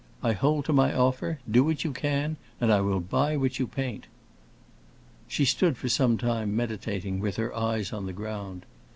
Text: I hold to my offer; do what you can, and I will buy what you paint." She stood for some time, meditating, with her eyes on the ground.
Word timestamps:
I 0.23 0.31
hold 0.31 0.65
to 0.65 0.73
my 0.73 0.95
offer; 0.95 1.37
do 1.47 1.63
what 1.63 1.83
you 1.83 1.91
can, 1.91 2.37
and 2.59 2.73
I 2.73 2.81
will 2.81 2.99
buy 2.99 3.37
what 3.37 3.59
you 3.59 3.67
paint." 3.67 4.07
She 5.27 5.45
stood 5.45 5.77
for 5.77 5.89
some 5.89 6.17
time, 6.17 6.55
meditating, 6.55 7.19
with 7.19 7.35
her 7.35 7.55
eyes 7.55 7.93
on 7.93 8.07
the 8.07 8.13
ground. 8.13 8.65